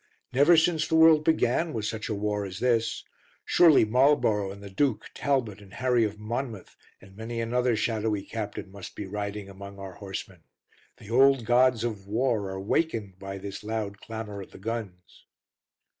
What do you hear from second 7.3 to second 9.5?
another shadowy captain must be riding